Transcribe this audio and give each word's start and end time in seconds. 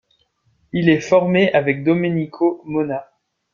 Il 0.73 0.89
est 0.89 0.99
formé 0.99 1.53
avec 1.53 1.83
Domenico 1.83 2.63
Mona. 2.65 3.07